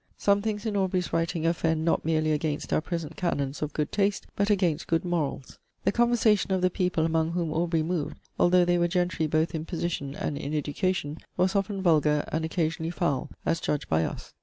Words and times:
Some 0.17 0.41
things 0.41 0.65
in 0.65 0.75
Aubrey's 0.75 1.13
writing 1.13 1.45
offend 1.45 1.85
not 1.85 2.03
merely 2.03 2.31
against 2.31 2.73
our 2.73 2.81
present 2.81 3.15
canons 3.15 3.61
of 3.61 3.71
good 3.71 3.91
taste, 3.91 4.25
but 4.35 4.49
against 4.49 4.87
good 4.87 5.05
morals. 5.05 5.59
The 5.83 5.91
conversation 5.91 6.51
of 6.51 6.63
the 6.63 6.71
people 6.71 7.05
among 7.05 7.33
whom 7.33 7.53
Aubrey 7.53 7.83
moved, 7.83 8.17
although 8.39 8.65
they 8.65 8.79
were 8.79 8.87
gentry 8.87 9.27
both 9.27 9.53
in 9.53 9.63
position 9.63 10.15
and 10.15 10.39
in 10.39 10.55
education, 10.55 11.19
was 11.37 11.55
often 11.55 11.83
vulgar, 11.83 12.23
and 12.29 12.43
occasionally 12.43 12.89
foul, 12.89 13.29
as 13.45 13.59
judged 13.59 13.89
by 13.89 14.03
us. 14.03 14.33